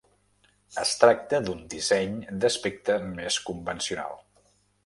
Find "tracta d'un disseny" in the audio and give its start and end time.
1.01-2.17